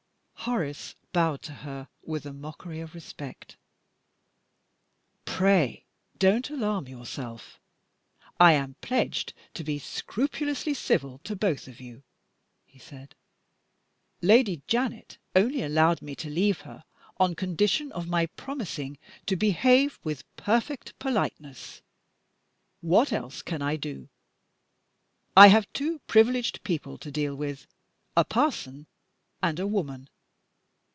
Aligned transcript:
Horace 0.45 0.95
bowed 1.13 1.43
to 1.43 1.51
her 1.53 1.87
with 2.01 2.25
a 2.25 2.33
mockery 2.33 2.79
of 2.79 2.95
respect. 2.95 3.57
"Pray 5.23 5.85
don't 6.17 6.49
alarm 6.49 6.87
yourself 6.87 7.59
I 8.39 8.53
am 8.53 8.73
pledged 8.81 9.33
to 9.53 9.63
be 9.63 9.77
scrupulously 9.77 10.73
civil 10.73 11.19
to 11.25 11.35
both 11.35 11.67
of 11.67 11.79
you," 11.79 12.01
he 12.65 12.79
said. 12.79 13.13
"Lady 14.23 14.63
Janet 14.65 15.19
only 15.35 15.61
allowed 15.61 16.01
me 16.01 16.15
to 16.15 16.27
leave 16.27 16.61
her 16.61 16.85
on 17.19 17.35
condition 17.35 17.91
of 17.91 18.07
my 18.09 18.25
promising 18.25 18.97
to 19.27 19.35
behave 19.35 19.99
with 20.03 20.23
perfect 20.37 20.97
politeness. 20.97 21.83
What 22.81 23.13
else 23.13 23.43
can 23.43 23.61
I 23.61 23.75
do? 23.75 24.09
I 25.37 25.49
have 25.49 25.71
two 25.71 25.99
privileged 26.07 26.63
people 26.63 26.97
to 26.97 27.11
deal 27.11 27.35
with 27.35 27.67
a 28.17 28.25
parson 28.25 28.87
and 29.43 29.59
a 29.59 29.67
woman. 29.67 30.09